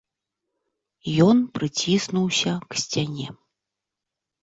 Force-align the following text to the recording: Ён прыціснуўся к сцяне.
Ён 1.27 1.37
прыціснуўся 1.59 2.51
к 2.69 2.85
сцяне. 2.85 3.27